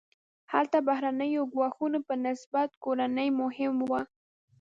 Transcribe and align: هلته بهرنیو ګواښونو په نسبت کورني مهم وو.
هلته 0.53 0.77
بهرنیو 0.87 1.43
ګواښونو 1.53 1.99
په 2.07 2.13
نسبت 2.25 2.69
کورني 2.83 3.27
مهم 3.41 3.75
وو. 3.89 4.01